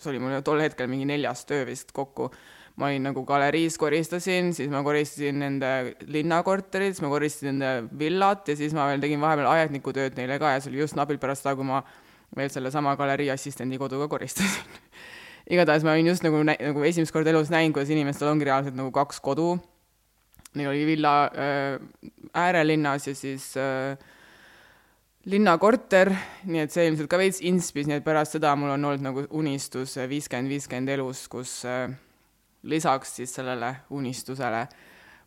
[0.00, 2.30] see oli mul tol hetkel mingi neljas töö vist kokku.
[2.76, 8.48] ma olin nagu galeriis koristasin, siis ma koristasin nende linnakorterit, siis ma koristasin nende villat
[8.52, 11.22] ja siis ma veel tegin vahepeal ajakniku tööd neile ka ja see oli just napilt
[11.22, 11.80] pärast seda, kui ma
[12.36, 14.76] veel sellesama galerii assistendi kodu ka koristasin
[15.50, 18.90] igatahes ma olin just nagu, nagu esimest korda elus näinud, kuidas inimestel ongi reaalselt nagu
[18.94, 19.54] kaks kodu.
[20.56, 21.80] Neil oli villa äh,
[22.34, 23.96] äärelinnas ja siis äh,
[25.26, 26.12] linnakorter,
[26.46, 29.24] nii et see ilmselt ka veits inspis, nii et pärast seda mul on olnud nagu
[29.34, 31.90] unistus viiskümmend, viiskümmend elus, kus äh,
[32.62, 34.66] lisaks siis sellele unistusele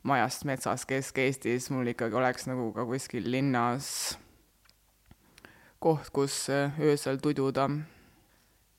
[0.07, 3.89] majast metsas Kesk-Eestis mul ikkagi oleks nagu ka kuskil linnas
[5.83, 7.67] koht, kus äh, öösel tududa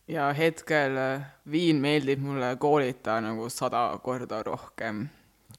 [0.08, 5.04] ja hetkel äh, viin meeldib mulle koolita nagu sada korda rohkem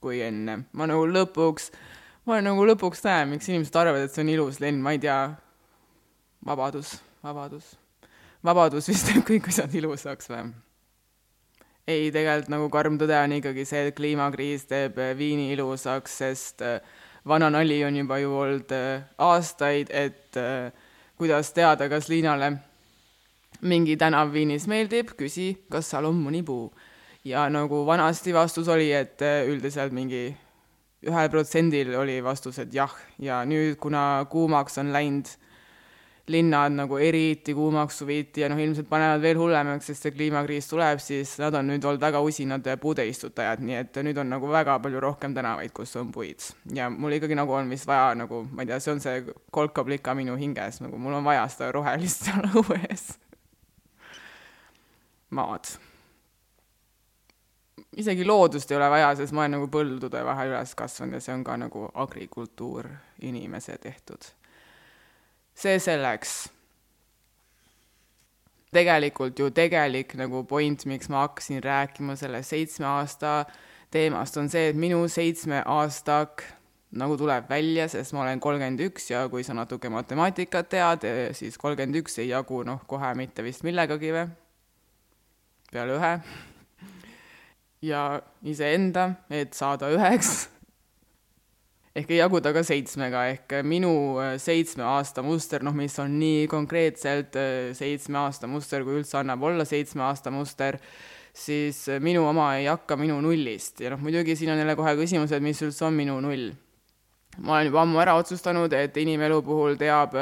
[0.01, 0.63] kui enne.
[0.73, 1.69] ma nagu lõpuks,
[2.25, 5.19] ma nagu lõpuks näen, miks inimesed arvavad, et see on ilus linn, ma ei tea,
[6.45, 7.75] vabadus, vabadus.
[8.43, 10.49] vabadus vist teeb kõik asjad ilusaks või?
[11.87, 16.65] ei, tegelikult nagu karm tõde on ikkagi see, et kliimakriis teeb äh, viini ilusaks, sest
[16.65, 16.81] äh,
[17.27, 18.71] vana nali on juba ju olnud
[19.21, 20.37] aastaid, et
[21.21, 22.55] kuidas teada, kas liinale
[23.61, 26.71] mingi tänav Viinis meeldib, küsi, kas seal on mõni puu.
[27.23, 30.31] ja nagu vanasti vastus oli, et üldiselt mingi
[31.05, 35.29] ühel protsendil oli vastus, et jah, ja nüüd, kuna kuumaks on läinud
[36.31, 41.01] linnad nagu eriti kuumaks suviti ja noh, ilmselt panevad veel hullemaks, sest see kliimakriis tuleb,
[41.03, 45.03] siis nad on nüüd olnud väga usinad puudeistutajad, nii et nüüd on nagu väga palju
[45.03, 46.51] rohkem tänavaid, kus on puid.
[46.75, 50.15] ja mul ikkagi nagu on vist vaja nagu, ma ei tea, see on see kolkablika
[50.17, 53.11] minu hinges, nagu mul on vaja seda rohelist seal õues
[55.31, 55.65] maad.
[57.97, 61.33] isegi loodust ei ole vaja, sest ma olen nagu põldude vahel üles kasvanud ja see
[61.35, 62.87] on ka nagu agrikultuur,
[63.27, 64.31] inimese tehtud.
[65.55, 66.49] See selleks.
[68.71, 73.45] tegelikult ju tegelik nagu point, miks ma hakkasin rääkima selle seitsme aasta
[73.91, 76.45] teemast, on see, et minu seitsmeaastak
[76.95, 81.59] nagu tuleb välja, sest ma olen kolmkümmend üks ja kui sa natuke matemaatikat tead, siis
[81.59, 84.25] kolmkümmend üks ei jagu noh, kohe mitte vist millegagi või?
[85.71, 86.13] Peale ühe.
[87.87, 88.01] Ja
[88.43, 90.45] iseenda, et saada üheks
[91.95, 96.45] ehk ei jaguda ka seitsmega, ehk minu äh, seitsme aasta muster, noh, mis on nii
[96.51, 100.77] konkreetselt äh, seitsme aasta muster, kui üldse annab olla seitsme aasta muster,
[101.35, 103.83] siis äh, minu oma ei hakka minu nullist.
[103.83, 106.51] Ja noh, muidugi siin on jälle kohe küsimus, et mis üldse on minu null.
[107.39, 110.15] ma olen juba ammu ära otsustanud, et inimelu puhul teab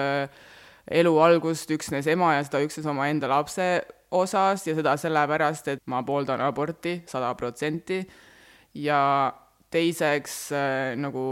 [0.89, 3.65] elu algust üksnes ema ja seda üksnes omaenda lapse
[4.13, 8.03] osas ja seda sellepärast, et ma pooldan aborti sada protsenti.
[8.77, 8.99] Ja
[9.73, 11.23] teiseks äh, nagu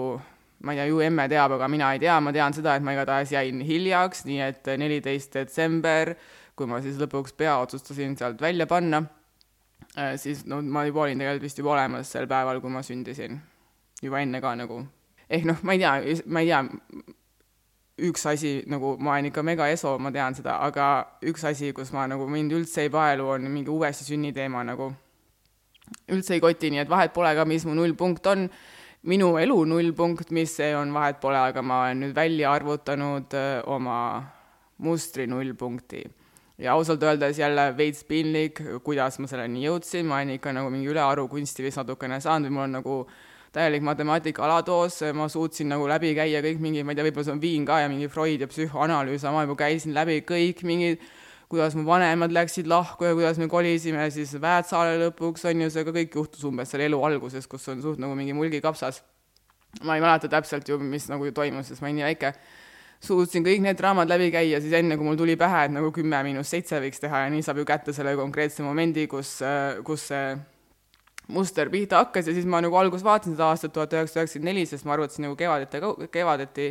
[0.64, 2.96] ma ei tea, ju emme teab, aga mina ei tea, ma tean seda, et ma
[2.96, 6.16] igatahes jäin hiljaks, nii et neliteist detsember,
[6.58, 9.04] kui ma siis lõpuks pea otsustasin sealt välja panna,
[9.94, 13.40] äh, siis no ma juba olin tegelikult vist juba olemas sel päeval, kui ma sündisin.
[14.02, 14.84] juba enne ka nagu.
[15.30, 15.94] ehk noh, ma ei tea,
[16.26, 16.64] ma ei tea,
[18.08, 21.92] üks asi, nagu ma olen ikka mega eso, ma tean seda, aga üks asi, kus
[21.94, 24.92] ma nagu mind üldse ei paelu, on mingi uuesti sünni teema nagu.
[26.12, 28.50] Üldse ei koti, nii et vahet pole ka, mis mu nullpunkt on.
[29.08, 33.62] minu elu nullpunkt, mis see on, vahet pole, aga ma olen nüüd välja arvutanud öö,
[33.72, 34.00] oma
[34.84, 36.04] mustri nullpunkti.
[36.58, 40.90] ja ausalt öeldes jälle veits piinlik, kuidas ma selleni jõudsin, ma olen ikka nagu mingi
[40.90, 42.96] ülearu kunsti vist natukene saanud või mul on nagu
[43.54, 47.36] täielik matemaatika alatoos, ma suutsin nagu läbi käia kõik mingi, ma ei tea, võib-olla see
[47.36, 51.06] on Viin ka ja mingi Freud ja psühhoanalüüs, ma juba käisin läbi kõik mingid,
[51.48, 55.86] kuidas mu vanemad läksid lahku ja kuidas me kolisime siis Väätsaale lõpuks, on ju, see
[55.88, 59.04] ka kõik juhtus umbes selle elu alguses, kus on suht nagu mingi mulgikapsas.
[59.84, 62.34] ma ei mäleta täpselt ju, mis nagu toimus, sest ma olin nii väike
[63.04, 66.20] suutsin kõik need draamad läbi käia, siis enne, kui mul tuli pähe, et nagu kümme
[66.26, 69.38] miinus seitse võiks teha ja nii saab ju kätte selle konkreetse momendi, kus,
[69.86, 70.32] kus see
[71.34, 74.66] muster pihta hakkas ja siis ma nagu alguses vaatasin seda aastat tuhat üheksasada üheksakümmend neli,
[74.70, 75.82] sest ma arvutasin nagu kevadete,
[76.14, 76.68] kevadeti,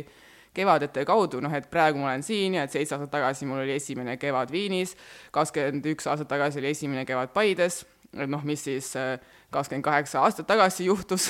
[0.55, 3.75] kevadete kaudu, noh et praegu ma olen siin ja et seitse aastat tagasi mul oli
[3.75, 4.95] esimene kevad Viinis,
[5.35, 7.83] kakskümmend üks aastat tagasi oli esimene kevad Paides,
[8.13, 9.17] et noh, mis siis äh,
[9.53, 11.29] kakskümmend kaheksa aastat tagasi juhtus.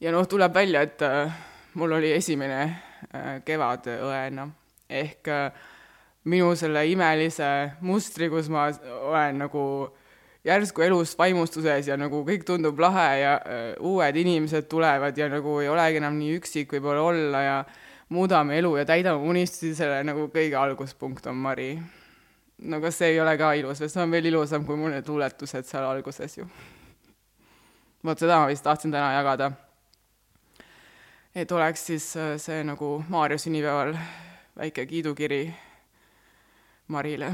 [0.00, 1.32] ja noh, tuleb välja, et äh,
[1.74, 4.48] mul oli esimene äh, kevad õena
[4.90, 5.28] ehk
[6.28, 9.64] minu selle imelise mustri, kus ma olen nagu
[10.44, 15.58] järsku elus vaimustuses ja nagu kõik tundub lahe ja äh, uued inimesed tulevad ja nagu
[15.62, 17.56] ei olegi enam nii üksik võib-olla olla ja
[18.12, 21.78] muudame elu ja täidame unistusi, selle nagu kõige alguspunkt on Mari.
[22.58, 25.08] no kas see ei ole ka ilus või see on veel ilusam kui mul need
[25.08, 26.48] luuletused seal alguses ju.
[28.04, 29.52] vot seda ma vist tahtsin täna jagada.
[31.34, 33.96] et oleks siis äh, see nagu Maarja sünnipäeval
[34.56, 35.46] väike kiidukiri
[36.88, 37.32] Marile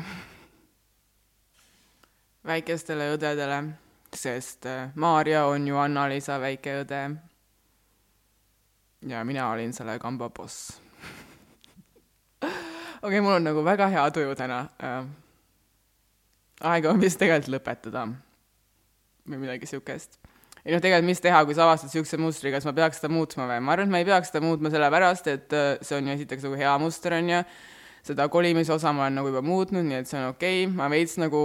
[2.46, 3.62] väikestele õdedele,
[4.16, 7.02] sest äh, Maarja on ju Anna-Liisa väike õde.
[9.08, 10.80] ja mina olin selle kamba boss.
[12.42, 12.52] okei
[13.02, 14.64] okay,, mul on nagu väga hea tuju täna.
[14.82, 15.04] Äh,
[16.60, 18.06] aeg on vist tegelikult lõpetada
[19.28, 20.18] või midagi siukest.
[20.64, 23.46] ei noh, tegelikult mis teha, kui sa avastad siukse mustri, kas ma peaks seda muutma
[23.48, 23.60] või?
[23.60, 26.48] ma arvan, et ma ei peaks seda muutma sellepärast, et äh, see on ju esiteks
[26.48, 27.44] nagu hea muster, on ju,
[28.10, 30.88] seda kolimise osa ma olen nagu juba muutnud, nii et see on okei okay., ma
[30.92, 31.42] veits nagu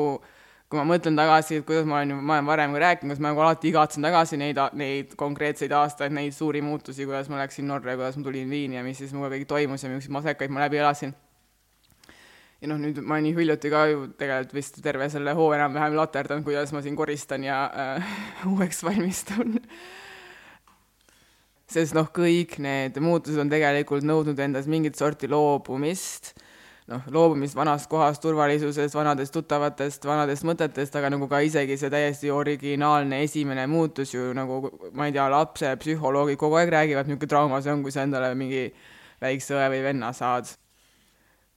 [0.69, 3.21] kui ma mõtlen tagasi, et kuidas ma olen ju, ma olen varem ka rääkinud, kuidas
[3.21, 7.67] ma nagu alati igatsen tagasi neid, neid konkreetseid aastaid, neid suuri muutusi, kuidas ma läksin
[7.69, 10.54] Norra ja kuidas ma tulin Viini ja mis siis minuga kõik toimus ja milliseid masekaid
[10.54, 11.13] ma läbi elasin.
[12.63, 16.45] Ja noh, nüüd ma nii hiljuti ka ju tegelikult vist terve selle hoo enam-vähem laterdanud,
[16.47, 18.15] kuidas ma siin koristan ja äh,
[18.51, 19.60] uueks valmistun.
[21.69, 26.34] Sest noh, kõik need muutused on tegelikult nõudnud endas mingit sorti loobumist
[26.91, 32.32] noh, loobumist vanast kohast, turvalisusest, vanadest tuttavatest, vanadest mõtetest, aga nagu ka isegi see täiesti
[32.34, 37.74] originaalne esimene muutus ju nagu ma ei tea, lapsepsühholoogid kogu aeg räägivad, niisugune trauma see
[37.74, 38.67] on, kui sa endale mingi
[39.24, 40.54] väikse õe või venna saad.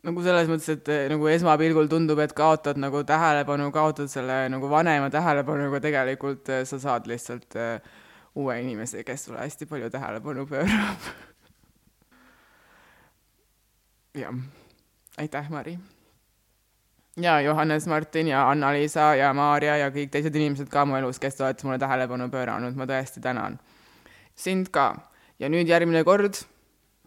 [0.09, 4.71] nagu selles mõttes, et eh, nagu esmapilgul tundub, et kaotad nagu tähelepanu, kaotad selle nagu
[4.71, 7.83] vanema tähelepanu, aga tegelikult eh, sa saad lihtsalt uh,
[8.39, 11.11] uue inimese, kes sulle hästi palju tähelepanu pöörab
[14.23, 14.33] jah
[15.19, 15.79] aitäh, Mari!
[17.21, 21.35] ja Johannes Martin ja Anna-Liisa ja Maarja ja kõik teised inimesed ka mu elus, kes
[21.35, 23.59] te olete mulle tähelepanu pööranud, ma tõesti tänan.
[24.35, 24.95] sind ka.
[25.39, 26.39] ja nüüd järgmine kord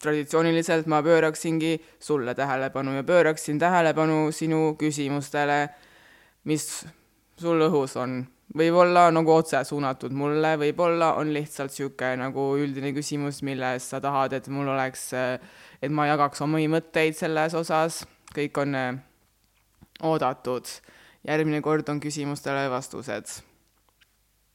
[0.01, 5.69] traditsiooniliselt ma pööraksingi sulle tähelepanu ja pööraksin tähelepanu sinu küsimustele,
[6.43, 6.85] mis
[7.37, 8.25] sul õhus on.
[8.57, 14.33] Võib-olla nagu otse suunatud mulle, võib-olla on lihtsalt niisugune nagu üldine küsimus, milles sa tahad,
[14.33, 15.09] et mul oleks
[15.81, 18.03] et ma jagaks omi mõtteid selles osas,
[18.35, 18.91] kõik on äh,
[20.05, 20.67] oodatud.
[21.27, 23.41] järgmine kord on küsimustele vastused.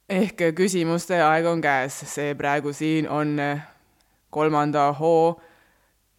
[0.09, 3.67] ehk küsimuste aeg on käes, see praegu siin on äh,
[4.31, 5.41] kolmanda hoo,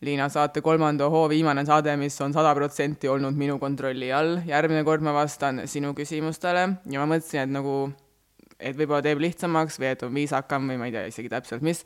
[0.06, 4.44] Liina saate kolmanda hoo viimane saade, mis on sada protsenti olnud minu kontrolli all.
[4.46, 7.80] järgmine kord ma vastan sinu küsimustele ja ma mõtlesin, et nagu,
[8.60, 11.82] et võib-olla teeb lihtsamaks või et on viisakam või ma ei tea isegi täpselt mis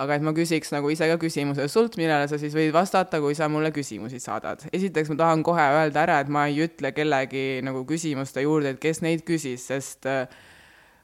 [0.00, 3.36] aga et ma küsiks nagu ise ka küsimuse sult, millele sa siis võid vastata, kui
[3.36, 4.64] sa mulle küsimusi saadad.
[4.72, 8.80] esiteks ma tahan kohe öelda ära, et ma ei ütle kellegi nagu küsimuste juurde, et
[8.80, 10.24] kes neid küsis, sest äh,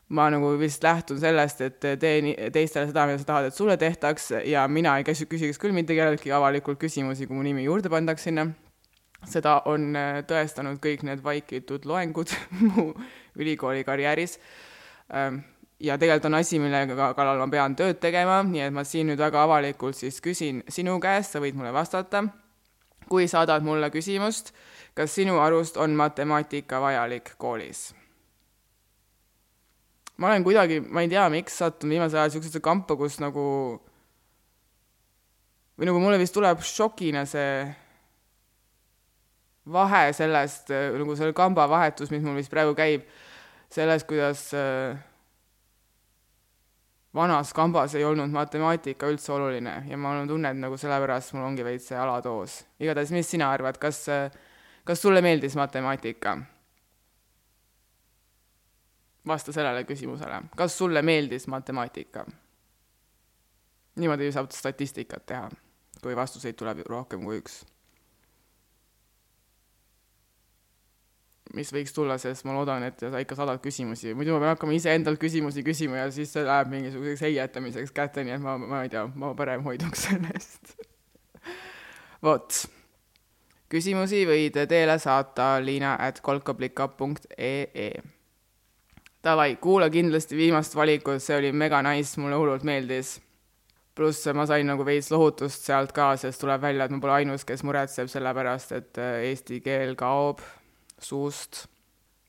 [0.09, 4.31] ma nagu vist lähtun sellest, et teen teistele seda, mida sa tahad, et sulle tehtaks
[4.47, 8.29] ja mina ei käsi, küsiks küll mitte kelleltki avalikult küsimusi, kui mu nimi juurde pandaks
[8.29, 8.47] sinna.
[9.27, 12.31] seda on äh, tõestanud kõik need vaikitud loengud
[12.69, 12.93] mu
[13.35, 14.37] ülikooli karjääris
[15.11, 15.41] ähm,
[15.81, 19.19] ja tegelikult on asi, millega kallal ma pean tööd tegema, nii et ma siin nüüd
[19.19, 22.25] väga avalikult siis küsin sinu käest, sa võid mulle vastata.
[23.09, 24.53] kui saadad mulle küsimust,
[24.95, 27.95] kas sinu arust on matemaatika vajalik koolis?
[30.17, 33.47] Ma olen kuidagi, ma ei tea, miks sattunud viimasel ajal niisugusesse kampa, kus nagu
[35.77, 37.67] või nagu mulle vist tuleb šokina see
[39.73, 43.05] vahe sellest, nagu selle kamba vahetus, mis mul vist praegu käib,
[43.73, 44.97] selles, kuidas äh,
[47.17, 51.49] vanas kambas ei olnud matemaatika üldse oluline ja mul on tunne, et nagu sellepärast mul
[51.49, 52.61] ongi veits see alatoos.
[52.81, 54.05] igatahes, mis sina arvad, kas,
[54.85, 56.39] kas sulle meeldis matemaatika?
[59.27, 62.27] Vasta sellele küsimusele, kas sulle meeldis matemaatika?
[63.97, 65.49] niimoodi saab statistikat teha,
[66.03, 67.63] kui vastuseid tuleb rohkem kui üks
[71.57, 74.75] mis võiks tulla, sest ma loodan, et sa ikka saadad küsimusi, muidu ma pean hakkama
[74.77, 78.93] iseendalt küsimusi küsima ja siis see läheb mingisuguseks heietamiseks kätte, nii et ma, ma ei
[78.93, 80.75] tea, ma parem hoiduks sellest
[82.25, 82.67] vot.
[83.73, 87.89] küsimusi võid teele saata liina at kolkablika.ee.
[89.27, 93.17] Davai, kuula kindlasti viimast valikut, see oli mega nice, mulle hullult meeldis.
[93.97, 97.47] pluss ma sain nagu veits lohutust sealt ka, sest tuleb välja, et ma pole ainus,
[97.49, 100.45] kes muretseb selle pärast, et eesti keel kaob
[101.01, 101.65] suust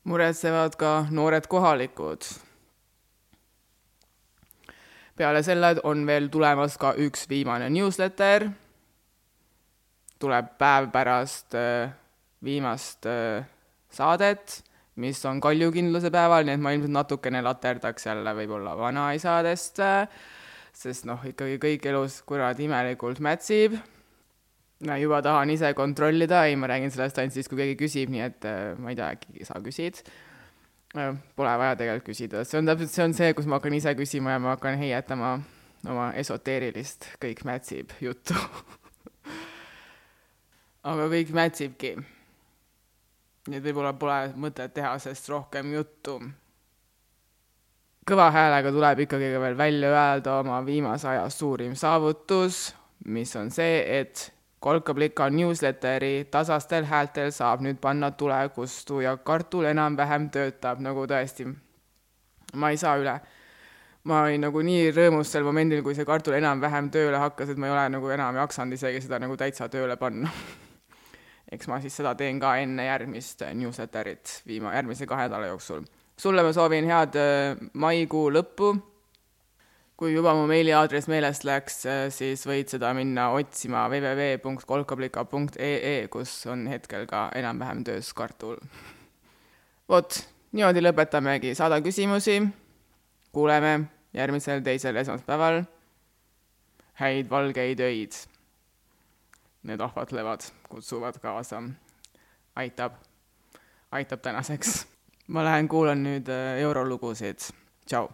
[0.08, 2.24] muretsevad ka noored kohalikud.
[5.18, 8.48] peale selle on veel tulemas ka üks viimane newsletter,
[10.22, 11.90] tuleb päev pärast äh,
[12.44, 13.44] viimast äh,
[13.90, 14.62] saadet,
[15.02, 20.26] mis on kaljukindluse päeval, nii et ma ilmselt natukene laterdaks jälle võib-olla vanaisadest, äh,
[20.74, 23.78] sest noh, ikkagi kõik elus kuradi imelikult mätsib
[24.86, 28.24] ma juba tahan ise kontrollida, ei, ma räägin sellest ainult siis, kui keegi küsib, nii
[28.28, 30.04] et äh, ma ei tea, äkki sa küsid.
[30.98, 33.94] Äh, pole vaja tegelikult küsida, see on täpselt, see on see, kus ma hakkan ise
[33.98, 35.38] küsima ja ma hakkan heietama
[35.88, 38.38] oma esoteerilist kõik mätsib juttu
[40.90, 41.98] aga kõik mätsibki.
[43.48, 46.20] Nii et võib-olla pole mõtet teha sellest rohkem juttu.
[48.08, 52.76] kõva häälega tuleb ikkagi veel välja öelda oma viimase aja suurim saavutus,
[53.06, 60.30] mis on see, et kolkablika newsletteri tasastel häältel saab nüüd panna tulekustu ja kartul enam-vähem
[60.30, 61.48] töötab nagu tõesti.
[62.54, 63.20] ma ei saa üle.
[64.04, 67.68] ma olin nagu nii rõõmus sel momendil, kui see kartul enam-vähem tööle hakkas, et ma
[67.68, 70.32] ei ole nagu enam jaksanud isegi seda nagu täitsa tööle panna
[71.52, 75.86] eks ma siis seda teen ka enne järgmist newsletterit viima-, järgmise kahe nädala jooksul.
[76.18, 78.76] sulle ma soovin head äh, maikuu lõppu
[79.98, 86.68] kui juba mu meiliaadress meelest läks, äh, siis võid seda minna otsima www.kolkablika.ee, kus on
[86.70, 88.58] hetkel ka enam-vähem töös kartul.
[89.90, 92.38] vot, niimoodi lõpetamegi, saada küsimusi,
[93.34, 95.64] kuuleme järgmisel teisel esmaspäeval.
[96.98, 98.14] häid valgeid öid.
[99.64, 101.64] Need ahvatlevad, kutsuvad kaasa.
[102.56, 102.94] aitab,
[103.92, 104.88] aitab tänaseks.
[105.28, 107.52] ma lähen kuulan nüüd äh, eurolugusid,
[107.86, 108.08] tšau